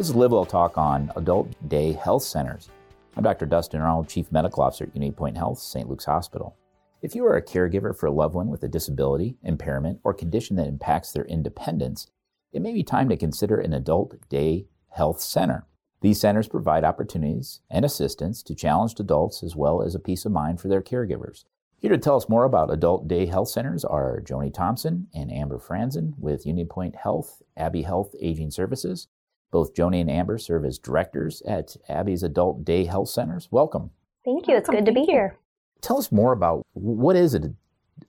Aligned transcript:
This 0.00 0.08
is 0.08 0.16
Live 0.16 0.48
Talk 0.48 0.78
on 0.78 1.12
Adult 1.14 1.52
Day 1.68 1.92
Health 1.92 2.22
Centers. 2.22 2.70
I'm 3.18 3.22
Dr. 3.22 3.44
Dustin 3.44 3.82
Arnold, 3.82 4.08
Chief 4.08 4.32
Medical 4.32 4.62
Officer 4.62 4.84
at 4.84 4.94
Unity 4.94 5.12
Point 5.12 5.36
Health, 5.36 5.58
St. 5.58 5.90
Luke's 5.90 6.06
Hospital. 6.06 6.56
If 7.02 7.14
you 7.14 7.26
are 7.26 7.36
a 7.36 7.44
caregiver 7.44 7.94
for 7.94 8.06
a 8.06 8.10
loved 8.10 8.34
one 8.34 8.48
with 8.48 8.62
a 8.62 8.68
disability, 8.68 9.36
impairment, 9.42 10.00
or 10.02 10.14
condition 10.14 10.56
that 10.56 10.68
impacts 10.68 11.12
their 11.12 11.26
independence, 11.26 12.06
it 12.50 12.62
may 12.62 12.72
be 12.72 12.82
time 12.82 13.10
to 13.10 13.16
consider 13.18 13.60
an 13.60 13.74
adult 13.74 14.26
day 14.30 14.68
health 14.88 15.20
center. 15.20 15.66
These 16.00 16.18
centers 16.18 16.48
provide 16.48 16.82
opportunities 16.82 17.60
and 17.68 17.84
assistance 17.84 18.42
to 18.44 18.54
challenged 18.54 19.00
adults 19.00 19.42
as 19.42 19.54
well 19.54 19.82
as 19.82 19.94
a 19.94 20.00
peace 20.00 20.24
of 20.24 20.32
mind 20.32 20.62
for 20.62 20.68
their 20.68 20.80
caregivers. 20.80 21.44
Here 21.78 21.90
to 21.90 21.98
tell 21.98 22.16
us 22.16 22.26
more 22.26 22.44
about 22.44 22.72
adult 22.72 23.06
day 23.06 23.26
health 23.26 23.50
centers 23.50 23.84
are 23.84 24.22
Joni 24.22 24.50
Thompson 24.50 25.08
and 25.14 25.30
Amber 25.30 25.58
Franzen 25.58 26.14
with 26.18 26.46
Unity 26.46 26.70
Point 26.70 26.96
Health, 26.96 27.42
Abbe 27.54 27.82
Health 27.82 28.14
Aging 28.18 28.50
Services. 28.50 29.06
Both 29.50 29.74
Joni 29.74 30.00
and 30.00 30.10
Amber 30.10 30.38
serve 30.38 30.64
as 30.64 30.78
directors 30.78 31.42
at 31.42 31.76
Abbe's 31.88 32.22
Adult 32.22 32.64
Day 32.64 32.84
Health 32.84 33.08
Centers. 33.08 33.48
Welcome. 33.50 33.90
Thank 34.24 34.46
you. 34.46 34.56
It's 34.56 34.68
good 34.68 34.86
to 34.86 34.92
be 34.92 35.02
here. 35.02 35.38
Tell 35.80 35.98
us 35.98 36.12
more 36.12 36.32
about 36.32 36.66
what 36.72 37.16
is 37.16 37.34
an 37.34 37.56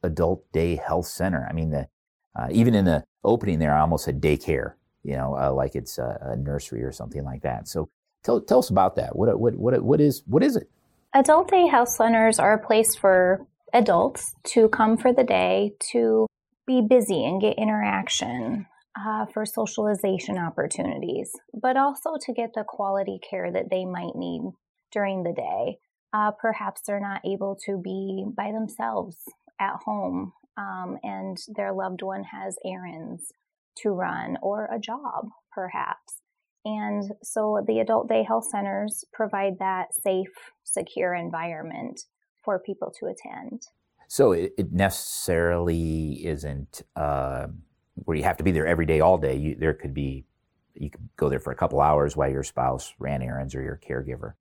adult 0.04 0.50
day 0.52 0.76
health 0.76 1.08
center? 1.08 1.48
I 1.50 1.54
mean, 1.54 1.72
the, 1.72 1.88
uh, 2.36 2.48
even 2.52 2.76
in 2.76 2.86
the 2.86 3.04
opening 3.24 3.60
there, 3.60 3.76
I 3.76 3.82
almost 3.82 4.06
said 4.06 4.22
daycare, 4.22 4.74
you 5.04 5.16
know, 5.16 5.38
uh, 5.38 5.52
like 5.52 5.76
it's 5.76 5.98
a, 5.98 6.18
a, 6.22 6.36
nursery 6.36 6.84
or 6.84 6.92
something 6.92 7.24
like 7.24 7.42
that. 7.42 7.68
So 7.68 7.90
tell, 8.24 8.42
tell 8.42 8.60
us 8.60 8.70
about 8.70 8.96
that. 8.96 9.16
What, 9.16 9.40
what, 9.40 9.56
what, 9.56 9.82
what, 9.84 10.02
is, 10.02 10.24
what 10.26 10.44
is 10.44 10.56
it? 10.56 10.70
Adult 11.14 11.50
day 11.50 11.68
health 11.68 11.90
centers 11.90 12.40
are 12.40 12.54
a 12.54 12.66
place 12.66 12.96
for 12.96 13.46
adults 13.74 14.36
to 14.44 14.70
come 14.70 14.98
for 14.98 15.14
the 15.14 15.24
day 15.24 15.74
to 15.92 16.28
be 16.68 16.82
busy 16.82 17.26
and 17.26 17.42
get 17.42 17.58
interaction 17.58 18.68
uh, 19.00 19.26
for 19.28 19.46
socialization 19.46 20.38
opportunities, 20.38 21.32
but 21.54 21.78
also 21.78 22.12
to 22.26 22.34
get 22.34 22.52
the 22.54 22.64
quality 22.68 23.20
care 23.28 23.52
that 23.52 23.70
they 23.70 23.86
might 23.86 24.16
need 24.16 24.42
during 24.92 25.24
the 25.24 25.34
day. 25.34 25.78
Uh, 26.14 26.32
perhaps 26.32 26.82
they're 26.86 27.00
not 27.00 27.22
able 27.26 27.58
to 27.66 27.78
be 27.78 28.26
by 28.36 28.52
themselves 28.52 29.18
at 29.60 29.76
home 29.86 30.34
um, 30.58 30.98
and 31.04 31.38
their 31.56 31.74
loved 31.74 32.02
one 32.02 32.24
has 32.24 32.58
errands 32.66 33.32
to 33.78 33.90
run 33.90 34.38
or 34.42 34.66
a 34.66 34.80
job, 34.80 35.30
perhaps. 35.52 36.22
And 36.66 37.04
so 37.24 37.64
the 37.66 37.80
adult 37.80 38.08
day 38.10 38.24
health 38.24 38.48
centers 38.52 39.04
provide 39.14 39.60
that 39.60 39.94
safe, 39.94 40.28
secure 40.64 41.16
environment 41.16 42.02
for 42.44 42.60
people 42.60 42.94
to 43.00 43.08
attend. 43.08 43.64
So 44.08 44.34
it, 44.34 44.54
necessarily 44.72 46.26
isn't 46.26 46.82
uh, 46.96 47.48
where 47.96 48.18
you 48.18 48.24
have 48.24 48.38
to 48.38 48.44
be 48.44 48.52
there 48.52 48.68
every 48.68 48.86
day, 48.86 49.00
all 49.00 49.18
day. 49.18 49.36
You, 49.36 49.56
there 49.56 49.74
could 49.74 49.94
be 49.94 50.26
you 50.74 50.90
could 50.90 51.10
go 51.18 51.30
there 51.30 51.40
for 51.40 51.52
a 51.52 51.56
couple 51.56 51.82
hours 51.82 52.16
while 52.16 52.30
your 52.30 52.44
spouse 52.44 52.94
ran 52.98 53.22
errands 53.22 53.54
or 53.56 53.62
your 53.62 53.80
caregiver. 53.88 54.34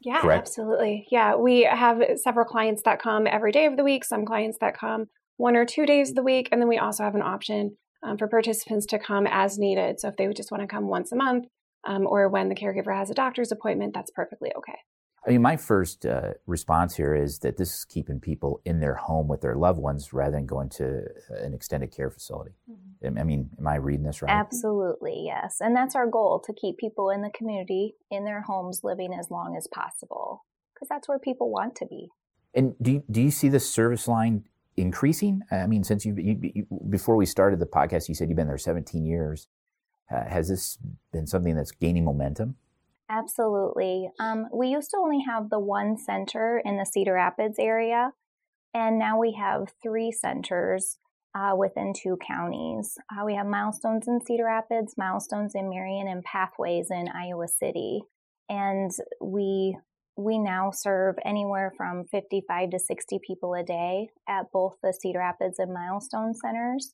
Yeah, 0.00 0.20
Correct? 0.20 0.48
absolutely. 0.48 1.06
Yeah, 1.10 1.36
we 1.36 1.62
have 1.62 2.02
several 2.16 2.44
clients 2.44 2.82
that 2.84 3.00
come 3.00 3.26
every 3.26 3.52
day 3.52 3.66
of 3.66 3.76
the 3.76 3.84
week. 3.84 4.04
Some 4.04 4.24
clients 4.24 4.58
that 4.60 4.76
come 4.76 5.06
one 5.36 5.56
or 5.56 5.64
two 5.64 5.86
days 5.86 6.10
of 6.10 6.16
the 6.16 6.22
week, 6.22 6.48
and 6.50 6.60
then 6.60 6.68
we 6.68 6.78
also 6.78 7.04
have 7.04 7.14
an 7.14 7.22
option 7.22 7.76
um, 8.02 8.18
for 8.18 8.28
participants 8.28 8.86
to 8.86 8.98
come 8.98 9.26
as 9.28 9.58
needed. 9.58 10.00
So 10.00 10.08
if 10.08 10.16
they 10.16 10.26
would 10.26 10.36
just 10.36 10.50
want 10.50 10.62
to 10.62 10.66
come 10.66 10.88
once 10.88 11.12
a 11.12 11.16
month, 11.16 11.46
um, 11.84 12.06
or 12.06 12.28
when 12.28 12.48
the 12.48 12.54
caregiver 12.54 12.96
has 12.96 13.10
a 13.10 13.14
doctor's 13.14 13.52
appointment, 13.52 13.94
that's 13.94 14.10
perfectly 14.10 14.52
okay. 14.56 14.78
I 15.24 15.30
mean, 15.30 15.42
my 15.42 15.56
first 15.56 16.04
uh, 16.04 16.32
response 16.46 16.96
here 16.96 17.14
is 17.14 17.38
that 17.40 17.56
this 17.56 17.72
is 17.76 17.84
keeping 17.84 18.18
people 18.18 18.60
in 18.64 18.80
their 18.80 18.96
home 18.96 19.28
with 19.28 19.40
their 19.40 19.54
loved 19.54 19.78
ones 19.78 20.12
rather 20.12 20.32
than 20.32 20.46
going 20.46 20.68
to 20.70 21.04
an 21.30 21.54
extended 21.54 21.92
care 21.94 22.10
facility. 22.10 22.52
Mm-hmm. 22.68 22.91
I 23.04 23.24
mean, 23.24 23.50
am 23.58 23.66
I 23.66 23.76
reading 23.76 24.04
this 24.04 24.22
right? 24.22 24.30
Absolutely, 24.30 25.24
yes. 25.26 25.58
And 25.60 25.74
that's 25.74 25.94
our 25.94 26.06
goal 26.06 26.40
to 26.46 26.52
keep 26.52 26.78
people 26.78 27.10
in 27.10 27.22
the 27.22 27.30
community, 27.30 27.94
in 28.10 28.24
their 28.24 28.42
homes, 28.42 28.80
living 28.82 29.12
as 29.18 29.30
long 29.30 29.56
as 29.56 29.66
possible, 29.66 30.44
because 30.74 30.88
that's 30.88 31.08
where 31.08 31.18
people 31.18 31.50
want 31.50 31.74
to 31.76 31.86
be. 31.86 32.08
And 32.54 32.74
do 32.80 32.92
you, 32.92 33.04
do 33.10 33.22
you 33.22 33.30
see 33.30 33.48
the 33.48 33.60
service 33.60 34.06
line 34.06 34.44
increasing? 34.76 35.42
I 35.50 35.66
mean, 35.66 35.84
since 35.84 36.04
you, 36.04 36.14
you, 36.16 36.38
you 36.42 36.66
before 36.90 37.16
we 37.16 37.26
started 37.26 37.58
the 37.58 37.66
podcast, 37.66 38.08
you 38.08 38.14
said 38.14 38.28
you've 38.28 38.36
been 38.36 38.48
there 38.48 38.58
17 38.58 39.04
years. 39.04 39.48
Uh, 40.10 40.28
has 40.28 40.48
this 40.48 40.78
been 41.12 41.26
something 41.26 41.54
that's 41.54 41.70
gaining 41.70 42.04
momentum? 42.04 42.56
Absolutely. 43.08 44.10
Um, 44.18 44.46
we 44.52 44.68
used 44.68 44.90
to 44.90 44.96
only 44.96 45.22
have 45.26 45.50
the 45.50 45.58
one 45.58 45.96
center 45.96 46.62
in 46.64 46.76
the 46.76 46.86
Cedar 46.86 47.14
Rapids 47.14 47.58
area, 47.58 48.12
and 48.72 48.98
now 48.98 49.18
we 49.18 49.32
have 49.32 49.72
three 49.82 50.10
centers 50.10 50.98
uh, 51.34 51.54
within 51.56 51.92
two 51.94 52.18
counties. 52.26 52.96
Uh, 53.10 53.24
we 53.24 53.34
have 53.34 53.46
milestones 53.46 54.06
in 54.06 54.20
Cedar 54.24 54.44
Rapids, 54.44 54.94
milestones 54.98 55.52
in 55.54 55.68
Marion, 55.70 56.08
and 56.08 56.22
pathways 56.24 56.88
in 56.90 57.08
Iowa 57.08 57.48
City. 57.48 58.02
And 58.48 58.90
we 59.20 59.76
we 60.16 60.38
now 60.38 60.70
serve 60.70 61.16
anywhere 61.24 61.72
from 61.74 62.04
55 62.04 62.70
to 62.70 62.78
60 62.78 63.18
people 63.26 63.54
a 63.54 63.62
day 63.62 64.10
at 64.28 64.52
both 64.52 64.74
the 64.82 64.92
Cedar 64.92 65.20
Rapids 65.20 65.58
and 65.58 65.72
Milestone 65.72 66.34
centers, 66.34 66.92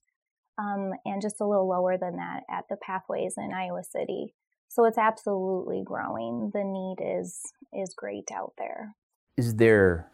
um, 0.56 0.92
and 1.04 1.20
just 1.20 1.40
a 1.40 1.46
little 1.46 1.68
lower 1.68 1.98
than 1.98 2.16
that 2.16 2.42
at 2.48 2.64
the 2.70 2.76
pathways 2.76 3.34
in 3.36 3.52
Iowa 3.52 3.82
City. 3.82 4.34
So 4.68 4.84
it's 4.84 4.98
absolutely 4.98 5.82
growing. 5.84 6.50
The 6.52 6.62
need 6.64 6.98
is 7.02 7.40
is 7.72 7.94
great 7.96 8.30
out 8.32 8.52
there. 8.56 8.94
Is 9.36 9.54
there 9.54 10.10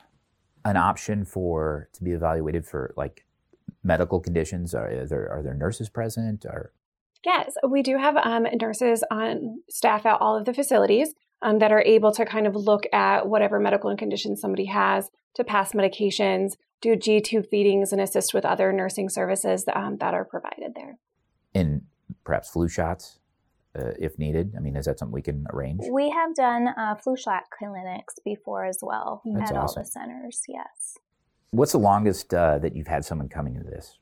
an 0.65 0.77
option 0.79 1.25
for 1.27 1.91
to 1.93 2.03
be 2.03 2.13
evaluated 2.13 2.65
for 2.65 2.95
like 2.97 3.27
medical 3.85 4.21
conditions? 4.21 4.75
Are 4.75 5.07
there 5.07 5.31
are 5.31 5.43
there 5.43 5.55
nurses 5.55 5.89
present 5.89 6.45
or 6.45 6.73
Yes, 7.25 7.55
we 7.67 7.83
do 7.83 7.97
have 7.97 8.17
um, 8.19 8.47
nurses 8.61 9.03
on 9.11 9.63
staff 9.71 10.05
at 10.05 10.21
all 10.21 10.37
of 10.37 10.45
the 10.45 10.53
facilities 10.53 11.15
um, 11.41 11.59
that 11.59 11.73
are 11.73 11.81
able 11.81 12.13
to 12.13 12.27
kind 12.27 12.47
of 12.47 12.55
look 12.55 12.85
at 12.93 13.27
whatever 13.27 13.59
medical 13.59 13.97
condition 13.97 14.37
somebody 14.37 14.67
has 14.67 15.11
to 15.35 15.43
pass 15.43 15.73
medications, 15.73 16.53
do 16.83 16.97
G 16.97 17.23
tube 17.23 17.47
feedings, 17.47 17.93
and 17.93 18.01
assist 18.01 18.35
with 18.35 18.45
other 18.45 18.73
nursing 18.75 19.09
services 19.09 19.65
um, 19.75 19.97
that 20.01 20.13
are 20.13 20.27
provided 20.27 20.75
there. 20.75 20.99
And 21.55 21.83
perhaps 22.25 22.51
flu 22.51 22.69
shots? 22.69 23.21
uh, 23.79 23.93
if 23.99 24.19
needed? 24.19 24.55
I 24.57 24.61
mean, 24.61 24.77
is 24.77 24.87
that 24.87 24.99
something 24.99 25.13
we 25.13 25.23
can 25.23 25.47
arrange? 25.53 25.81
We 25.91 26.11
have 26.11 26.35
done 26.35 26.69
uh, 26.69 26.95
flu 26.97 27.17
shot 27.17 27.45
clinics 27.57 28.15
before 28.25 28.65
as 28.65 28.79
well 28.81 29.23
That's 29.25 29.51
at 29.51 29.57
awesome. 29.57 29.81
all 29.81 29.85
the 29.85 29.89
centers. 29.89 30.43
Yes. 30.49 30.99
What's 31.55 31.73
the 31.73 31.79
longest 31.79 32.35
uh, 32.35 32.59
that 32.59 32.75
you've 32.75 32.89
had 32.89 33.05
someone 33.05 33.29
coming 33.29 33.55
into 33.55 33.71
this? 33.71 33.99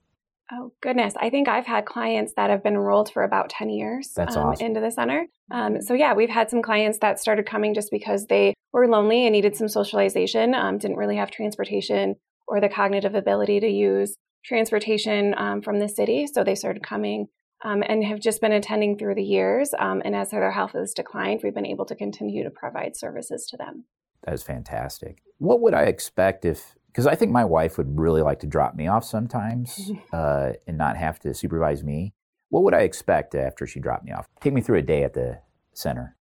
Oh 0.50 0.72
goodness, 0.80 1.14
I 1.18 1.28
think 1.28 1.48
I've 1.48 1.66
had 1.66 1.84
clients 1.84 2.32
that 2.36 2.50
have 2.50 2.62
been 2.62 2.74
enrolled 2.74 3.12
for 3.12 3.22
about 3.22 3.50
ten 3.50 3.68
years. 3.68 4.12
Um, 4.16 4.26
awesome. 4.28 4.66
into 4.66 4.80
the 4.80 4.90
center. 4.90 5.26
Um, 5.50 5.80
so 5.82 5.92
yeah, 5.92 6.14
we've 6.14 6.30
had 6.30 6.48
some 6.50 6.62
clients 6.62 6.98
that 7.00 7.20
started 7.20 7.46
coming 7.46 7.74
just 7.74 7.90
because 7.90 8.26
they 8.26 8.54
were 8.72 8.88
lonely 8.88 9.26
and 9.26 9.32
needed 9.32 9.54
some 9.54 9.68
socialization, 9.68 10.54
um, 10.54 10.78
didn't 10.78 10.96
really 10.96 11.16
have 11.16 11.30
transportation 11.30 12.16
or 12.48 12.60
the 12.60 12.68
cognitive 12.68 13.14
ability 13.14 13.60
to 13.60 13.68
use 13.68 14.16
transportation 14.44 15.34
um, 15.36 15.62
from 15.62 15.78
the 15.78 15.88
city, 15.88 16.26
so 16.26 16.42
they 16.42 16.54
started 16.54 16.82
coming 16.82 17.28
um, 17.64 17.82
and 17.86 18.04
have 18.04 18.20
just 18.20 18.40
been 18.40 18.52
attending 18.52 18.96
through 18.96 19.14
the 19.14 19.22
years. 19.22 19.74
Um, 19.78 20.02
and 20.04 20.16
as 20.16 20.30
their 20.30 20.50
health 20.50 20.72
has 20.72 20.92
declined, 20.92 21.40
we've 21.44 21.54
been 21.54 21.66
able 21.66 21.84
to 21.84 21.94
continue 21.94 22.44
to 22.44 22.50
provide 22.50 22.96
services 22.96 23.46
to 23.50 23.56
them. 23.56 23.84
That 24.24 24.34
is 24.34 24.42
fantastic. 24.42 25.22
What 25.38 25.60
would 25.60 25.74
I 25.74 25.82
expect 25.82 26.44
if, 26.44 26.76
because 26.92 27.06
I 27.06 27.14
think 27.14 27.32
my 27.32 27.44
wife 27.44 27.78
would 27.78 27.98
really 27.98 28.22
like 28.22 28.40
to 28.40 28.46
drop 28.46 28.74
me 28.74 28.86
off 28.86 29.04
sometimes 29.04 29.90
uh, 30.12 30.52
and 30.66 30.76
not 30.76 30.96
have 30.96 31.18
to 31.20 31.32
supervise 31.32 31.82
me. 31.82 32.12
What 32.50 32.64
would 32.64 32.74
I 32.74 32.82
expect 32.82 33.34
after 33.34 33.66
she 33.66 33.80
dropped 33.80 34.04
me 34.04 34.12
off? 34.12 34.26
Take 34.40 34.52
me 34.52 34.60
through 34.60 34.78
a 34.78 34.82
day 34.82 35.02
at 35.02 35.14
the 35.14 35.40
center. 35.72 36.16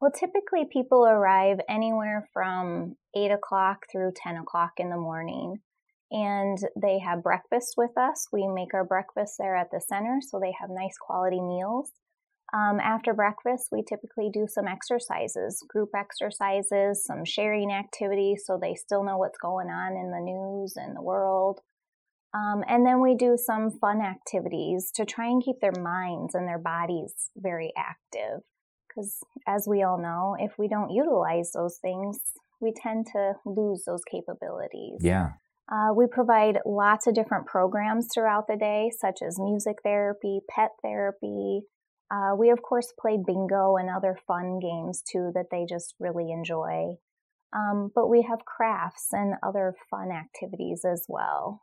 Well, 0.00 0.10
typically 0.10 0.66
people 0.70 1.06
arrive 1.06 1.58
anywhere 1.68 2.28
from 2.32 2.96
8 3.16 3.30
o'clock 3.30 3.86
through 3.90 4.12
10 4.16 4.36
o'clock 4.36 4.72
in 4.78 4.90
the 4.90 4.96
morning 4.96 5.60
and 6.10 6.58
they 6.80 6.98
have 6.98 7.22
breakfast 7.22 7.74
with 7.76 7.96
us. 7.96 8.26
We 8.32 8.48
make 8.48 8.74
our 8.74 8.84
breakfast 8.84 9.36
there 9.38 9.56
at 9.56 9.70
the 9.70 9.80
center, 9.80 10.18
so 10.20 10.40
they 10.40 10.52
have 10.60 10.70
nice 10.70 10.96
quality 11.00 11.40
meals. 11.40 11.92
Um, 12.52 12.80
after 12.80 13.14
breakfast, 13.14 13.68
we 13.70 13.82
typically 13.82 14.28
do 14.32 14.46
some 14.48 14.66
exercises, 14.66 15.64
group 15.68 15.90
exercises, 15.96 17.04
some 17.04 17.24
sharing 17.24 17.70
activities, 17.70 18.42
so 18.44 18.58
they 18.60 18.74
still 18.74 19.04
know 19.04 19.18
what's 19.18 19.38
going 19.38 19.68
on 19.68 19.92
in 19.92 20.10
the 20.10 20.20
news 20.20 20.74
and 20.76 20.96
the 20.96 21.02
world. 21.02 21.60
Um, 22.34 22.62
and 22.68 22.86
then 22.86 23.00
we 23.00 23.14
do 23.14 23.36
some 23.36 23.70
fun 23.70 24.00
activities 24.00 24.90
to 24.94 25.04
try 25.04 25.26
and 25.26 25.42
keep 25.42 25.60
their 25.60 25.80
minds 25.80 26.34
and 26.34 26.46
their 26.46 26.58
bodies 26.58 27.30
very 27.36 27.72
active. 27.76 28.42
Because 28.88 29.18
as 29.46 29.66
we 29.68 29.82
all 29.82 29.98
know, 29.98 30.36
if 30.38 30.52
we 30.58 30.68
don't 30.68 30.90
utilize 30.90 31.52
those 31.52 31.78
things, 31.80 32.18
we 32.60 32.72
tend 32.72 33.06
to 33.12 33.34
lose 33.46 33.84
those 33.86 34.02
capabilities. 34.10 34.98
Yeah. 35.00 35.30
Uh, 35.70 35.94
we 35.94 36.06
provide 36.10 36.58
lots 36.66 37.06
of 37.06 37.14
different 37.14 37.46
programs 37.46 38.08
throughout 38.12 38.46
the 38.48 38.56
day, 38.56 38.90
such 39.00 39.20
as 39.24 39.38
music 39.38 39.76
therapy, 39.84 40.40
pet 40.48 40.70
therapy. 40.82 41.62
Uh, 42.10 42.34
we, 42.36 42.50
of 42.50 42.62
course, 42.62 42.92
play 42.98 43.16
bingo 43.24 43.76
and 43.76 43.88
other 43.88 44.18
fun 44.26 44.58
games 44.58 45.02
too 45.02 45.30
that 45.34 45.46
they 45.50 45.64
just 45.68 45.94
really 45.98 46.32
enjoy. 46.32 46.96
Um, 47.52 47.90
but 47.94 48.08
we 48.08 48.22
have 48.22 48.44
crafts 48.44 49.08
and 49.12 49.34
other 49.42 49.74
fun 49.90 50.10
activities 50.10 50.84
as 50.84 51.06
well. 51.08 51.62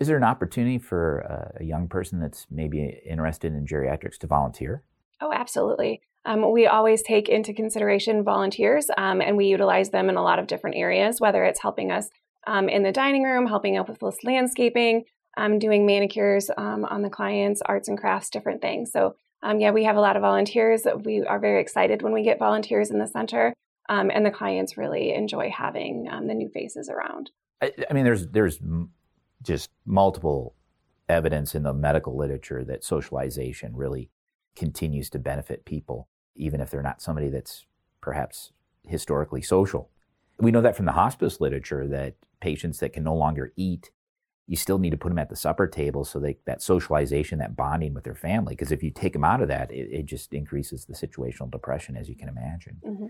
Is 0.00 0.06
there 0.06 0.16
an 0.16 0.24
opportunity 0.24 0.78
for 0.78 1.52
a 1.58 1.64
young 1.64 1.88
person 1.88 2.20
that's 2.20 2.46
maybe 2.50 3.00
interested 3.04 3.52
in 3.52 3.66
geriatrics 3.66 4.18
to 4.18 4.28
volunteer? 4.28 4.82
Oh, 5.20 5.32
absolutely. 5.32 6.02
Um, 6.24 6.52
we 6.52 6.66
always 6.66 7.02
take 7.02 7.28
into 7.28 7.52
consideration 7.52 8.22
volunteers 8.22 8.90
um, 8.96 9.20
and 9.20 9.36
we 9.36 9.46
utilize 9.46 9.90
them 9.90 10.08
in 10.08 10.16
a 10.16 10.22
lot 10.22 10.38
of 10.38 10.46
different 10.46 10.76
areas, 10.76 11.20
whether 11.20 11.44
it's 11.44 11.62
helping 11.62 11.90
us 11.90 12.10
um, 12.46 12.68
in 12.68 12.82
the 12.82 12.92
dining 12.92 13.24
room, 13.24 13.46
helping 13.46 13.76
out 13.76 13.88
with 13.88 14.24
landscaping, 14.24 15.04
um, 15.36 15.58
doing 15.58 15.86
manicures 15.86 16.50
um, 16.56 16.84
on 16.84 17.02
the 17.02 17.10
clients, 17.10 17.62
arts 17.62 17.88
and 17.88 17.98
crafts, 17.98 18.30
different 18.30 18.60
things. 18.60 18.92
So, 18.92 19.16
um, 19.42 19.60
yeah, 19.60 19.70
we 19.70 19.84
have 19.84 19.96
a 19.96 20.00
lot 20.00 20.16
of 20.16 20.22
volunteers. 20.22 20.82
We 21.04 21.24
are 21.24 21.38
very 21.38 21.60
excited 21.60 22.02
when 22.02 22.12
we 22.12 22.22
get 22.22 22.38
volunteers 22.38 22.90
in 22.90 22.98
the 22.98 23.06
center, 23.06 23.54
and 23.88 24.26
the 24.26 24.30
clients 24.30 24.76
really 24.76 25.12
enjoy 25.12 25.50
having 25.50 26.04
the 26.04 26.34
new 26.34 26.48
faces 26.48 26.88
around. 26.88 27.30
I, 27.62 27.72
I 27.90 27.94
mean, 27.94 28.04
there's 28.04 28.26
there's 28.28 28.58
just 29.42 29.70
multiple 29.86 30.54
evidence 31.08 31.54
in 31.54 31.62
the 31.62 31.72
medical 31.72 32.16
literature 32.16 32.64
that 32.64 32.84
socialization 32.84 33.74
really 33.74 34.10
continues 34.56 35.08
to 35.10 35.18
benefit 35.18 35.64
people, 35.64 36.08
even 36.36 36.60
if 36.60 36.70
they're 36.70 36.82
not 36.82 37.00
somebody 37.00 37.28
that's 37.28 37.66
perhaps 38.00 38.52
historically 38.84 39.42
social. 39.42 39.90
We 40.38 40.50
know 40.50 40.60
that 40.60 40.76
from 40.76 40.86
the 40.86 40.92
hospice 40.92 41.40
literature 41.40 41.86
that 41.88 42.14
patients 42.40 42.78
that 42.80 42.92
can 42.92 43.04
no 43.04 43.14
longer 43.14 43.52
eat, 43.56 43.90
you 44.48 44.56
still 44.56 44.78
need 44.78 44.90
to 44.90 44.96
put 44.96 45.10
them 45.10 45.18
at 45.18 45.28
the 45.28 45.36
supper 45.36 45.66
table 45.66 46.04
so 46.04 46.18
they, 46.18 46.38
that 46.46 46.62
socialization, 46.62 47.38
that 47.38 47.54
bonding 47.54 47.92
with 47.92 48.02
their 48.02 48.14
family, 48.14 48.54
because 48.54 48.72
if 48.72 48.82
you 48.82 48.90
take 48.90 49.12
them 49.12 49.22
out 49.22 49.42
of 49.42 49.48
that, 49.48 49.70
it, 49.70 49.88
it, 49.92 50.06
just 50.06 50.32
increases 50.32 50.86
the 50.86 50.94
situational 50.94 51.50
depression, 51.50 51.96
as 51.96 52.08
you 52.08 52.16
can 52.16 52.30
imagine. 52.30 52.78
Mm-hmm. 52.84 53.06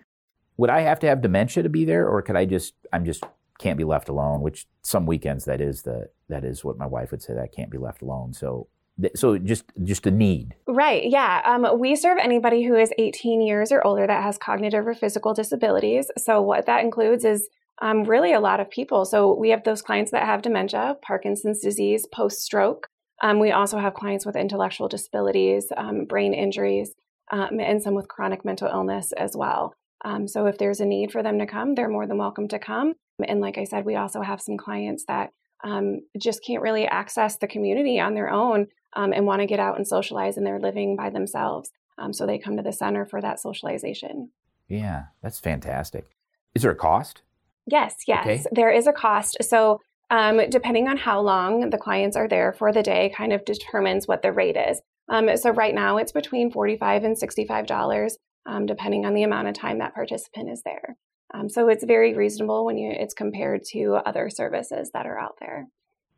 Would 0.56 0.70
I 0.70 0.80
have 0.80 0.98
to 1.00 1.06
have 1.06 1.22
dementia 1.22 1.62
to 1.62 1.68
be 1.68 1.84
there, 1.84 2.08
or 2.08 2.20
could 2.22 2.34
I 2.34 2.44
just, 2.44 2.74
I'm 2.92 3.04
just 3.04 3.22
can't 3.60 3.78
be 3.78 3.84
left 3.84 4.08
alone, 4.08 4.40
which 4.40 4.66
some 4.82 5.06
weekends 5.06 5.44
that 5.44 5.60
is 5.60 5.82
the 5.82 6.10
that 6.28 6.44
is 6.44 6.64
what 6.64 6.76
my 6.76 6.86
wife 6.86 7.12
would 7.12 7.22
say 7.22 7.34
that 7.34 7.52
can't 7.52 7.70
be 7.70 7.78
left 7.78 8.02
alone. 8.02 8.32
So 8.32 8.66
so 9.14 9.38
just 9.38 9.64
just 9.84 10.08
a 10.08 10.10
need 10.10 10.56
right 10.66 11.08
yeah 11.08 11.40
um, 11.44 11.78
we 11.78 11.94
serve 11.94 12.18
anybody 12.20 12.64
who 12.64 12.74
is 12.74 12.92
18 12.98 13.40
years 13.40 13.70
or 13.70 13.80
older 13.86 14.04
that 14.06 14.24
has 14.24 14.36
cognitive 14.38 14.84
or 14.88 14.92
physical 14.92 15.32
disabilities 15.32 16.10
so 16.16 16.42
what 16.42 16.66
that 16.66 16.82
includes 16.82 17.24
is 17.24 17.48
um, 17.80 18.04
really 18.04 18.32
a 18.32 18.40
lot 18.40 18.60
of 18.60 18.70
people 18.70 19.04
so 19.04 19.34
we 19.34 19.50
have 19.50 19.64
those 19.64 19.82
clients 19.82 20.10
that 20.10 20.24
have 20.24 20.42
dementia 20.42 20.96
parkinson's 21.02 21.60
disease 21.60 22.06
post 22.12 22.40
stroke 22.40 22.88
um, 23.22 23.40
we 23.40 23.50
also 23.50 23.78
have 23.78 23.94
clients 23.94 24.24
with 24.24 24.36
intellectual 24.36 24.88
disabilities 24.88 25.72
um, 25.76 26.04
brain 26.04 26.34
injuries 26.34 26.94
um, 27.30 27.60
and 27.60 27.82
some 27.82 27.94
with 27.94 28.08
chronic 28.08 28.44
mental 28.44 28.68
illness 28.68 29.12
as 29.12 29.36
well 29.36 29.74
um, 30.04 30.28
so 30.28 30.46
if 30.46 30.58
there's 30.58 30.80
a 30.80 30.86
need 30.86 31.10
for 31.10 31.22
them 31.22 31.38
to 31.38 31.46
come 31.46 31.74
they're 31.74 31.88
more 31.88 32.06
than 32.06 32.18
welcome 32.18 32.48
to 32.48 32.58
come 32.58 32.94
and 33.26 33.40
like 33.40 33.58
I 33.58 33.64
said, 33.64 33.84
we 33.84 33.96
also 33.96 34.22
have 34.22 34.40
some 34.40 34.56
clients 34.56 35.04
that 35.08 35.32
um, 35.64 36.02
just 36.16 36.44
can't 36.44 36.62
really 36.62 36.86
access 36.86 37.36
the 37.36 37.48
community 37.48 37.98
on 37.98 38.14
their 38.14 38.30
own 38.30 38.68
and 38.94 39.26
want 39.26 39.40
to 39.40 39.46
get 39.46 39.60
out 39.60 39.76
and 39.76 39.86
socialize, 39.86 40.36
and 40.36 40.44
they're 40.44 40.58
living 40.58 40.96
by 40.96 41.08
themselves. 41.08 41.70
So 42.10 42.26
they 42.26 42.38
come 42.38 42.56
to 42.56 42.62
the 42.64 42.72
center 42.72 43.06
for 43.06 43.20
that 43.20 43.38
socialization. 43.38 44.30
Yeah, 44.68 45.04
that's 45.22 45.38
fantastic. 45.38 46.08
Is 46.54 46.62
there 46.62 46.72
a 46.72 46.76
cost? 46.76 47.22
Yes, 47.70 47.94
yes, 48.06 48.26
okay. 48.26 48.44
there 48.52 48.70
is 48.70 48.86
a 48.86 48.92
cost. 48.92 49.36
So 49.42 49.80
um, 50.10 50.40
depending 50.48 50.88
on 50.88 50.96
how 50.96 51.20
long 51.20 51.70
the 51.70 51.78
clients 51.78 52.16
are 52.16 52.28
there 52.28 52.52
for 52.52 52.72
the 52.72 52.82
day, 52.82 53.12
kind 53.14 53.32
of 53.32 53.44
determines 53.44 54.08
what 54.08 54.22
the 54.22 54.32
rate 54.32 54.56
is. 54.56 54.80
Um, 55.08 55.36
so 55.36 55.50
right 55.50 55.74
now 55.74 55.98
it's 55.98 56.12
between 56.12 56.50
45 56.50 57.04
and 57.04 57.18
sixty-five 57.18 57.66
dollars, 57.66 58.16
um, 58.46 58.66
depending 58.66 59.06
on 59.06 59.14
the 59.14 59.22
amount 59.22 59.48
of 59.48 59.54
time 59.54 59.78
that 59.78 59.94
participant 59.94 60.50
is 60.50 60.62
there. 60.64 60.96
Um, 61.34 61.48
so 61.48 61.68
it's 61.68 61.84
very 61.84 62.14
reasonable 62.14 62.64
when 62.64 62.78
you 62.78 62.90
it's 62.90 63.14
compared 63.14 63.62
to 63.72 63.96
other 64.06 64.30
services 64.30 64.90
that 64.94 65.06
are 65.06 65.18
out 65.18 65.36
there. 65.40 65.66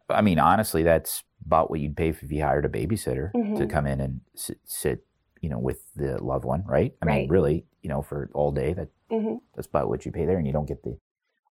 I 0.08 0.22
mean, 0.22 0.38
honestly, 0.38 0.82
that's 0.82 1.22
about 1.44 1.70
what 1.70 1.80
you'd 1.80 1.96
pay 1.96 2.08
if 2.08 2.22
you 2.30 2.42
hired 2.42 2.64
a 2.64 2.68
babysitter 2.68 3.30
mm-hmm. 3.34 3.56
to 3.56 3.66
come 3.66 3.86
in 3.86 4.00
and 4.00 4.20
sit, 4.34 4.58
sit, 4.64 5.04
you 5.40 5.48
know, 5.48 5.58
with 5.58 5.82
the 5.94 6.22
loved 6.22 6.44
one, 6.44 6.64
right? 6.66 6.92
I 7.00 7.06
right. 7.06 7.20
mean, 7.22 7.28
really, 7.28 7.64
you 7.82 7.88
know, 7.88 8.02
for 8.02 8.28
all 8.34 8.52
day, 8.52 8.72
that 8.72 8.88
mm-hmm. 9.10 9.36
that's 9.54 9.68
about 9.68 9.88
what 9.88 10.04
you 10.04 10.12
pay 10.12 10.26
there, 10.26 10.36
and 10.36 10.46
you 10.46 10.52
don't 10.52 10.66
get 10.66 10.82
the 10.82 10.98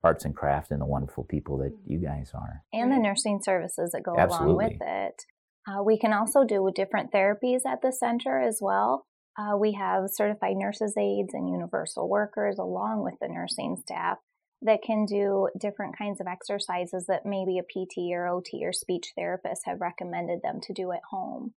arts 0.06 0.24
and 0.24 0.36
craft 0.36 0.70
and 0.70 0.80
the 0.80 0.86
wonderful 0.86 1.24
people 1.24 1.58
that 1.58 1.72
you 1.84 1.98
guys 1.98 2.30
are, 2.32 2.62
and 2.72 2.92
the 2.92 2.98
nursing 2.98 3.40
services 3.42 3.90
that 3.92 4.04
go 4.04 4.16
Absolutely. 4.16 4.46
along 4.46 4.56
with 4.56 4.82
it. 4.82 5.24
Uh, 5.68 5.82
we 5.82 5.98
can 5.98 6.12
also 6.12 6.44
do 6.44 6.70
different 6.74 7.12
therapies 7.12 7.66
at 7.66 7.82
the 7.82 7.92
center 7.92 8.40
as 8.40 8.60
well. 8.62 9.04
Uh, 9.36 9.56
we 9.56 9.72
have 9.72 10.04
certified 10.08 10.56
nurses 10.56 10.94
aides 10.96 11.34
and 11.34 11.50
universal 11.50 12.08
workers 12.08 12.56
along 12.58 13.02
with 13.02 13.14
the 13.20 13.28
nursing 13.28 13.76
staff 13.76 14.18
that 14.62 14.80
can 14.82 15.04
do 15.04 15.48
different 15.58 15.98
kinds 15.98 16.20
of 16.20 16.26
exercises 16.26 17.06
that 17.06 17.26
maybe 17.26 17.58
a 17.58 17.62
PT 17.62 18.12
or 18.12 18.28
OT 18.28 18.64
or 18.64 18.72
speech 18.72 19.12
therapist 19.16 19.62
have 19.66 19.80
recommended 19.80 20.40
them 20.42 20.60
to 20.62 20.72
do 20.72 20.92
at 20.92 21.02
home. 21.10 21.52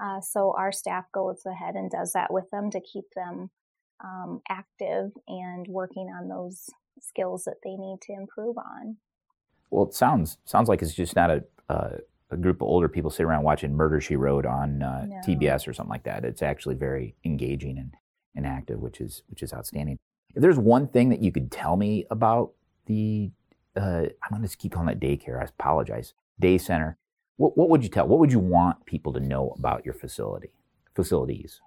Uh, 0.00 0.20
so 0.20 0.54
our 0.56 0.70
staff 0.70 1.04
goes 1.12 1.42
ahead 1.44 1.74
and 1.74 1.90
does 1.90 2.12
that 2.12 2.32
with 2.32 2.48
them 2.50 2.70
to 2.70 2.80
keep 2.80 3.04
them 3.16 3.50
um, 4.02 4.40
active 4.48 5.10
and 5.26 5.66
working 5.68 6.06
on 6.08 6.28
those 6.28 6.70
skills 7.02 7.44
that 7.44 7.56
they 7.64 7.76
need 7.76 8.00
to 8.02 8.12
improve 8.12 8.56
on. 8.58 8.96
Well, 9.70 9.86
it 9.86 9.94
sounds 9.94 10.38
sounds 10.44 10.68
like 10.68 10.82
it's 10.82 10.94
just 10.94 11.14
not 11.14 11.30
a, 11.30 11.44
uh, 11.68 11.96
a 12.30 12.36
group 12.36 12.56
of 12.56 12.68
older 12.68 12.88
people 12.88 13.10
sit 13.10 13.24
around 13.24 13.42
watching 13.42 13.74
Murder 13.74 14.00
She 14.00 14.16
Wrote 14.16 14.46
on 14.46 14.82
uh, 14.82 15.06
no. 15.06 15.20
TBS 15.26 15.66
or 15.68 15.72
something 15.72 15.90
like 15.90 16.04
that. 16.04 16.24
It's 16.24 16.42
actually 16.42 16.74
very 16.74 17.14
engaging 17.24 17.78
and, 17.78 17.94
and 18.34 18.46
active, 18.46 18.80
which 18.80 19.00
is 19.00 19.22
which 19.28 19.42
is 19.42 19.52
outstanding. 19.52 19.98
If 20.34 20.42
there's 20.42 20.58
one 20.58 20.88
thing 20.88 21.08
that 21.08 21.20
you 21.20 21.32
could 21.32 21.50
tell 21.50 21.76
me 21.76 22.04
about 22.10 22.52
the, 22.86 23.30
uh, 23.76 24.06
I'm 24.22 24.30
going 24.30 24.46
to 24.46 24.56
keep 24.56 24.72
calling 24.72 24.88
it 24.88 25.00
daycare. 25.00 25.40
I 25.40 25.44
apologize. 25.44 26.14
Day 26.38 26.58
center. 26.58 26.96
What, 27.36 27.56
what 27.56 27.70
would 27.70 27.82
you 27.82 27.88
tell? 27.88 28.06
What 28.06 28.18
would 28.18 28.32
you 28.32 28.38
want 28.38 28.84
people 28.84 29.12
to 29.14 29.20
know 29.20 29.54
about 29.58 29.84
your 29.84 29.94
facility 29.94 30.50
facilities? 30.94 31.60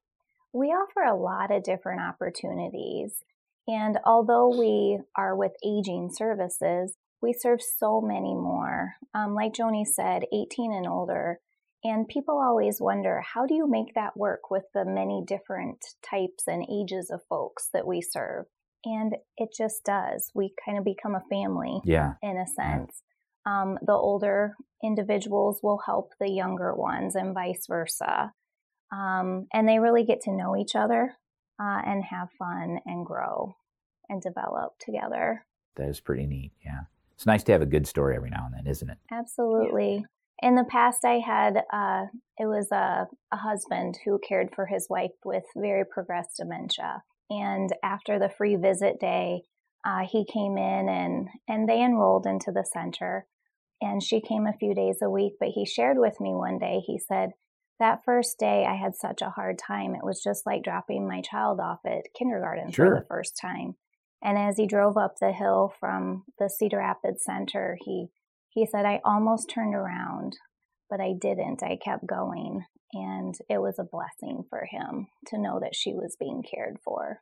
We 0.53 0.67
offer 0.67 1.01
a 1.01 1.15
lot 1.15 1.51
of 1.51 1.63
different 1.63 2.01
opportunities. 2.01 3.23
And 3.67 3.99
although 4.05 4.49
we 4.49 4.99
are 5.15 5.35
with 5.35 5.51
aging 5.63 6.09
services, 6.13 6.95
we 7.21 7.33
serve 7.33 7.61
so 7.61 8.01
many 8.01 8.33
more. 8.33 8.95
Um, 9.13 9.35
like 9.35 9.53
Joni 9.53 9.85
said, 9.85 10.23
18 10.33 10.73
and 10.73 10.87
older. 10.87 11.39
And 11.83 12.07
people 12.07 12.39
always 12.39 12.79
wonder 12.79 13.21
how 13.33 13.45
do 13.45 13.55
you 13.55 13.67
make 13.67 13.95
that 13.95 14.17
work 14.17 14.51
with 14.51 14.63
the 14.73 14.85
many 14.85 15.23
different 15.25 15.83
types 16.07 16.43
and 16.47 16.65
ages 16.71 17.09
of 17.11 17.21
folks 17.27 17.69
that 17.73 17.87
we 17.87 18.01
serve? 18.01 18.45
And 18.85 19.15
it 19.37 19.49
just 19.55 19.83
does. 19.83 20.31
We 20.33 20.53
kind 20.63 20.77
of 20.77 20.85
become 20.85 21.15
a 21.15 21.23
family 21.29 21.81
yeah. 21.83 22.13
in 22.21 22.37
a 22.37 22.47
sense. 22.47 23.01
Yeah. 23.45 23.61
Um, 23.61 23.79
the 23.81 23.93
older 23.93 24.55
individuals 24.83 25.59
will 25.63 25.81
help 25.85 26.13
the 26.19 26.29
younger 26.29 26.75
ones 26.75 27.15
and 27.15 27.33
vice 27.33 27.65
versa. 27.67 28.33
Um, 28.91 29.47
and 29.53 29.67
they 29.67 29.79
really 29.79 30.03
get 30.03 30.21
to 30.21 30.31
know 30.31 30.55
each 30.55 30.75
other 30.75 31.15
uh, 31.61 31.81
and 31.85 32.03
have 32.03 32.29
fun 32.39 32.79
and 32.85 33.05
grow 33.05 33.55
and 34.09 34.21
develop 34.21 34.73
together. 34.79 35.45
That 35.75 35.89
is 35.89 35.99
pretty 35.99 36.25
neat. 36.25 36.51
Yeah 36.65 36.81
it's 37.21 37.27
nice 37.27 37.43
to 37.43 37.51
have 37.51 37.61
a 37.61 37.67
good 37.67 37.85
story 37.85 38.15
every 38.15 38.31
now 38.31 38.47
and 38.47 38.55
then, 38.55 38.65
isn't 38.65 38.89
it? 38.89 38.97
Absolutely. 39.11 40.03
In 40.41 40.55
the 40.55 40.63
past, 40.63 41.05
I 41.05 41.19
had 41.19 41.57
uh, 41.71 42.05
it 42.39 42.47
was 42.47 42.71
a, 42.71 43.05
a 43.31 43.37
husband 43.37 43.99
who 44.03 44.19
cared 44.27 44.49
for 44.55 44.65
his 44.65 44.87
wife 44.89 45.11
with 45.23 45.43
very 45.55 45.85
progressed 45.85 46.37
dementia, 46.37 47.03
and 47.29 47.69
after 47.83 48.17
the 48.17 48.31
free 48.35 48.55
visit 48.55 48.99
day, 48.99 49.43
uh, 49.85 49.99
he 50.11 50.25
came 50.25 50.57
in 50.57 50.89
and 50.89 51.27
and 51.47 51.69
they 51.69 51.83
enrolled 51.83 52.25
into 52.25 52.51
the 52.51 52.65
center, 52.73 53.27
and 53.79 54.01
she 54.01 54.19
came 54.19 54.47
a 54.47 54.57
few 54.57 54.73
days 54.73 54.97
a 55.03 55.09
week. 55.11 55.33
But 55.39 55.49
he 55.49 55.63
shared 55.63 55.99
with 55.99 56.19
me 56.19 56.33
one 56.33 56.57
day. 56.57 56.79
He 56.83 56.97
said 56.97 57.33
that 57.81 58.05
first 58.05 58.37
day 58.37 58.65
I 58.65 58.75
had 58.75 58.95
such 58.95 59.21
a 59.21 59.31
hard 59.31 59.57
time. 59.57 59.95
It 59.95 60.05
was 60.05 60.21
just 60.23 60.45
like 60.45 60.63
dropping 60.63 61.07
my 61.07 61.21
child 61.21 61.59
off 61.59 61.79
at 61.85 62.13
kindergarten 62.17 62.71
sure. 62.71 62.85
for 62.85 62.99
the 62.99 63.05
first 63.07 63.37
time. 63.41 63.75
And 64.23 64.37
as 64.37 64.57
he 64.57 64.67
drove 64.67 64.97
up 64.97 65.15
the 65.19 65.31
hill 65.31 65.73
from 65.79 66.23
the 66.37 66.47
Cedar 66.47 66.77
Rapids 66.77 67.23
Center, 67.25 67.77
he 67.81 68.07
he 68.49 68.65
said, 68.65 68.85
"I 68.85 69.01
almost 69.03 69.49
turned 69.49 69.73
around, 69.73 70.37
but 70.89 71.01
I 71.01 71.13
didn't. 71.19 71.63
I 71.63 71.75
kept 71.83 72.05
going, 72.05 72.65
and 72.93 73.33
it 73.49 73.59
was 73.59 73.79
a 73.79 73.83
blessing 73.83 74.43
for 74.49 74.67
him 74.69 75.07
to 75.27 75.39
know 75.39 75.59
that 75.59 75.75
she 75.75 75.93
was 75.93 76.15
being 76.19 76.43
cared 76.43 76.77
for." 76.83 77.21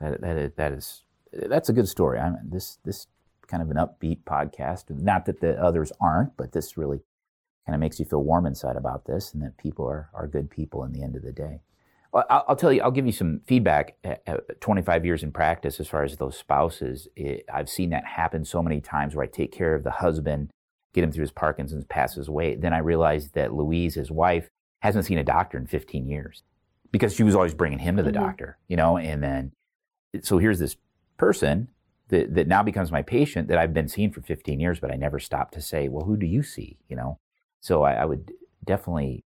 That 0.00 0.20
that 0.22 0.36
is, 0.36 0.52
that 0.56 0.72
is 0.72 1.04
that's 1.32 1.68
a 1.68 1.72
good 1.72 1.88
story. 1.88 2.18
I 2.18 2.30
mean, 2.30 2.50
this 2.50 2.78
this 2.84 3.06
kind 3.46 3.62
of 3.62 3.70
an 3.70 3.76
upbeat 3.76 4.24
podcast. 4.24 4.90
Not 4.90 5.26
that 5.26 5.40
the 5.40 5.62
others 5.62 5.92
aren't, 6.00 6.36
but 6.36 6.50
this 6.50 6.76
really 6.76 7.02
kind 7.66 7.74
of 7.74 7.80
makes 7.80 7.98
you 7.98 8.04
feel 8.04 8.22
warm 8.22 8.46
inside 8.46 8.76
about 8.76 9.06
this, 9.06 9.32
and 9.32 9.42
that 9.42 9.56
people 9.56 9.86
are 9.86 10.10
are 10.14 10.26
good 10.26 10.50
people 10.50 10.84
in 10.84 10.92
the 10.92 11.02
end 11.02 11.16
of 11.16 11.22
the 11.22 11.32
day. 11.32 11.60
I'll, 12.14 12.44
I'll, 12.48 12.56
tell 12.56 12.72
you, 12.72 12.80
I'll 12.82 12.90
give 12.90 13.06
you 13.06 13.12
some 13.12 13.40
feedback. 13.46 13.96
Eh, 14.04 14.14
eh, 14.26 14.36
25 14.60 15.04
years 15.04 15.22
in 15.22 15.32
practice, 15.32 15.80
as 15.80 15.88
far 15.88 16.04
as 16.04 16.16
those 16.16 16.38
spouses, 16.38 17.08
it, 17.16 17.44
I've 17.52 17.68
seen 17.68 17.90
that 17.90 18.06
happen 18.06 18.44
so 18.44 18.62
many 18.62 18.80
times 18.80 19.14
where 19.14 19.24
I 19.24 19.28
take 19.28 19.52
care 19.52 19.74
of 19.74 19.82
the 19.82 19.90
husband, 19.90 20.50
get 20.92 21.02
him 21.02 21.10
through 21.10 21.22
his 21.22 21.32
Parkinson's, 21.32 21.84
passes 21.86 22.28
away. 22.28 22.54
Then 22.54 22.72
I 22.72 22.78
realized 22.78 23.34
that 23.34 23.52
Louise, 23.52 23.96
his 23.96 24.10
wife, 24.10 24.48
hasn't 24.80 25.06
seen 25.06 25.18
a 25.18 25.24
doctor 25.24 25.58
in 25.58 25.66
15 25.66 26.06
years 26.06 26.44
because 26.92 27.14
she 27.14 27.24
was 27.24 27.34
always 27.34 27.54
bringing 27.54 27.80
him 27.80 27.96
to 27.96 28.02
the 28.02 28.10
mm-hmm. 28.10 28.22
doctor, 28.22 28.58
you 28.68 28.76
know. 28.76 28.96
And 28.96 29.22
then, 29.22 29.52
eh, 30.14 30.20
so 30.22 30.38
here's 30.38 30.60
this 30.60 30.76
person 31.16 31.68
that, 32.08 32.34
that 32.34 32.46
now 32.46 32.62
becomes 32.62 32.92
my 32.92 33.02
patient 33.02 33.48
that 33.48 33.58
I've 33.58 33.74
been 33.74 33.88
seeing 33.88 34.12
for 34.12 34.20
15 34.20 34.60
years, 34.60 34.78
but 34.78 34.92
I 34.92 34.96
never 34.96 35.18
stopped 35.18 35.54
to 35.54 35.60
say, 35.60 35.88
well, 35.88 36.04
who 36.04 36.16
do 36.16 36.26
you 36.26 36.42
see, 36.42 36.78
you 36.88 36.94
know? 36.94 37.18
So 37.64 37.82
I, 37.82 37.94
I 37.94 38.04
would 38.04 38.30
definitely 38.62 39.24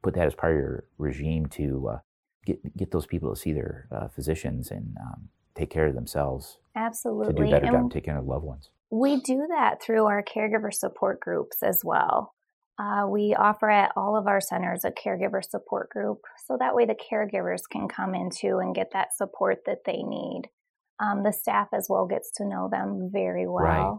put 0.00 0.14
that 0.14 0.28
as 0.28 0.34
part 0.36 0.52
of 0.52 0.58
your 0.58 0.84
regime 0.96 1.46
to 1.46 1.88
uh, 1.88 1.98
get 2.46 2.76
get 2.76 2.92
those 2.92 3.04
people 3.04 3.34
to 3.34 3.40
see 3.40 3.52
their 3.52 3.88
uh, 3.90 4.06
physicians 4.06 4.70
and 4.70 4.96
um, 5.02 5.28
take 5.56 5.70
care 5.70 5.88
of 5.88 5.96
themselves. 5.96 6.58
Absolutely. 6.76 7.34
To 7.34 7.40
do 7.42 7.48
a 7.48 7.50
better 7.50 7.66
and 7.66 7.74
job 7.74 7.90
taking 7.90 8.12
care 8.12 8.18
of 8.18 8.26
loved 8.26 8.44
ones. 8.44 8.70
We 8.92 9.20
do 9.20 9.44
that 9.50 9.82
through 9.82 10.04
our 10.04 10.22
caregiver 10.22 10.72
support 10.72 11.18
groups 11.18 11.64
as 11.64 11.80
well. 11.84 12.32
Uh, 12.78 13.08
we 13.08 13.34
offer 13.34 13.68
at 13.68 13.90
all 13.96 14.16
of 14.16 14.28
our 14.28 14.40
centers 14.40 14.84
a 14.84 14.92
caregiver 14.92 15.42
support 15.44 15.90
group 15.90 16.18
so 16.46 16.56
that 16.60 16.76
way 16.76 16.86
the 16.86 16.94
caregivers 16.94 17.62
can 17.68 17.88
come 17.88 18.14
into 18.14 18.58
and 18.58 18.72
get 18.72 18.92
that 18.92 19.16
support 19.16 19.64
that 19.66 19.84
they 19.84 20.04
need. 20.04 20.42
Um, 21.00 21.24
the 21.24 21.32
staff 21.32 21.68
as 21.74 21.88
well 21.90 22.06
gets 22.06 22.30
to 22.36 22.46
know 22.46 22.68
them 22.70 23.10
very 23.12 23.48
well, 23.48 23.64
right. 23.64 23.98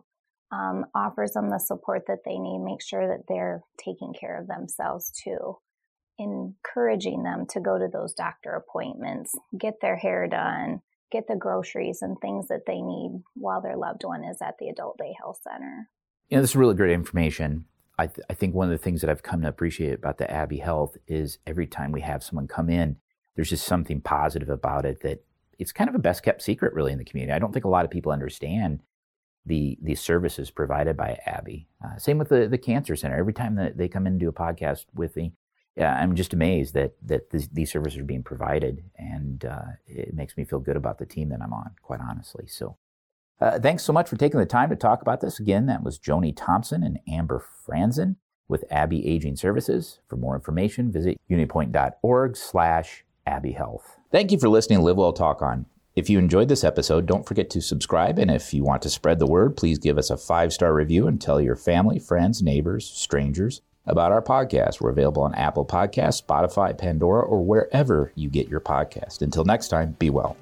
Um, 0.51 0.85
offers 0.93 1.31
them 1.31 1.49
the 1.49 1.59
support 1.59 2.03
that 2.07 2.25
they 2.25 2.37
need, 2.37 2.59
make 2.59 2.81
sure 2.81 3.07
that 3.07 3.23
they're 3.29 3.61
taking 3.77 4.13
care 4.13 4.37
of 4.37 4.47
themselves 4.47 5.09
too, 5.23 5.57
encouraging 6.19 7.23
them 7.23 7.45
to 7.51 7.61
go 7.61 7.77
to 7.77 7.87
those 7.87 8.13
doctor 8.13 8.51
appointments, 8.51 9.33
get 9.57 9.75
their 9.81 9.95
hair 9.95 10.27
done, 10.27 10.81
get 11.11 11.27
the 11.27 11.35
groceries 11.35 12.01
and 12.01 12.17
things 12.19 12.47
that 12.47 12.65
they 12.65 12.81
need 12.81 13.21
while 13.33 13.61
their 13.61 13.77
loved 13.77 14.03
one 14.03 14.23
is 14.23 14.41
at 14.41 14.55
the 14.59 14.69
adult 14.69 14.97
day 14.97 15.13
health 15.19 15.39
center. 15.43 15.89
You 16.29 16.37
know, 16.37 16.41
this 16.41 16.51
is 16.51 16.55
really 16.55 16.75
great 16.75 16.93
information. 16.93 17.65
I, 17.97 18.07
th- 18.07 18.25
I 18.29 18.33
think 18.33 18.55
one 18.55 18.67
of 18.67 18.71
the 18.71 18.83
things 18.83 19.01
that 19.01 19.09
I've 19.09 19.23
come 19.23 19.41
to 19.41 19.47
appreciate 19.47 19.93
about 19.93 20.17
the 20.17 20.31
Abbe 20.31 20.57
Health 20.57 20.97
is 21.07 21.37
every 21.45 21.67
time 21.67 21.91
we 21.91 22.01
have 22.01 22.23
someone 22.23 22.47
come 22.47 22.69
in, 22.69 22.97
there's 23.35 23.49
just 23.49 23.65
something 23.65 24.01
positive 24.01 24.49
about 24.49 24.85
it 24.85 25.01
that 25.01 25.23
it's 25.59 25.71
kind 25.71 25.89
of 25.89 25.95
a 25.95 25.99
best 25.99 26.23
kept 26.23 26.41
secret 26.41 26.73
really 26.73 26.91
in 26.91 26.97
the 26.97 27.05
community. 27.05 27.33
I 27.33 27.39
don't 27.39 27.53
think 27.53 27.65
a 27.65 27.69
lot 27.69 27.85
of 27.85 27.91
people 27.91 28.11
understand 28.11 28.81
the 29.45 29.77
the 29.81 29.95
services 29.95 30.51
provided 30.51 30.95
by 30.95 31.19
Abbe. 31.25 31.67
Uh, 31.83 31.97
same 31.97 32.17
with 32.17 32.29
the 32.29 32.47
the 32.47 32.57
cancer 32.57 32.95
center. 32.95 33.17
Every 33.17 33.33
time 33.33 33.55
that 33.55 33.77
they 33.77 33.87
come 33.87 34.05
in 34.05 34.13
and 34.13 34.19
do 34.19 34.29
a 34.29 34.33
podcast 34.33 34.85
with 34.93 35.15
me, 35.15 35.33
I'm 35.79 36.15
just 36.15 36.33
amazed 36.33 36.73
that 36.73 36.93
that 37.03 37.29
this, 37.31 37.47
these 37.47 37.71
services 37.71 37.99
are 37.99 38.03
being 38.03 38.23
provided, 38.23 38.83
and 38.97 39.45
uh, 39.45 39.61
it 39.87 40.13
makes 40.13 40.37
me 40.37 40.45
feel 40.45 40.59
good 40.59 40.77
about 40.77 40.97
the 40.99 41.05
team 41.05 41.29
that 41.29 41.41
I'm 41.41 41.53
on. 41.53 41.71
Quite 41.81 42.01
honestly, 42.01 42.47
so. 42.47 42.77
Uh, 43.39 43.57
thanks 43.59 43.83
so 43.83 43.91
much 43.91 44.07
for 44.07 44.17
taking 44.17 44.39
the 44.39 44.45
time 44.45 44.69
to 44.69 44.75
talk 44.75 45.01
about 45.01 45.19
this. 45.19 45.39
Again, 45.39 45.65
that 45.65 45.81
was 45.81 45.97
Joni 45.97 46.31
Thompson 46.35 46.83
and 46.83 46.99
Amber 47.07 47.43
Franzen 47.67 48.17
with 48.47 48.63
Abbe 48.69 49.03
Aging 49.03 49.35
Services. 49.35 49.99
For 50.07 50.15
more 50.15 50.35
information, 50.35 50.91
visit 50.91 51.19
unitypoint.org 51.27 52.37
slash 52.37 53.03
Abbe 53.25 53.53
Health. 53.53 53.97
Thank 54.11 54.31
you 54.31 54.37
for 54.37 54.47
listening 54.47 54.77
to 54.77 54.85
Live 54.85 54.97
Well 54.97 55.11
Talk 55.11 55.41
On. 55.41 55.65
If 56.01 56.09
you 56.09 56.17
enjoyed 56.17 56.47
this 56.47 56.63
episode, 56.63 57.05
don't 57.05 57.27
forget 57.27 57.51
to 57.51 57.61
subscribe. 57.61 58.17
And 58.17 58.31
if 58.31 58.55
you 58.55 58.63
want 58.63 58.81
to 58.81 58.89
spread 58.89 59.19
the 59.19 59.27
word, 59.27 59.55
please 59.55 59.77
give 59.77 59.99
us 59.99 60.09
a 60.09 60.17
five 60.17 60.51
star 60.51 60.73
review 60.73 61.05
and 61.05 61.21
tell 61.21 61.39
your 61.39 61.55
family, 61.55 61.99
friends, 61.99 62.41
neighbors, 62.41 62.87
strangers 62.89 63.61
about 63.85 64.11
our 64.11 64.23
podcast. 64.23 64.81
We're 64.81 64.89
available 64.89 65.21
on 65.21 65.35
Apple 65.35 65.63
Podcasts, 65.63 66.25
Spotify, 66.25 66.75
Pandora, 66.75 67.21
or 67.21 67.45
wherever 67.45 68.11
you 68.15 68.29
get 68.29 68.49
your 68.49 68.61
podcast. 68.61 69.21
Until 69.21 69.45
next 69.45 69.67
time, 69.67 69.95
be 69.99 70.09
well. 70.09 70.37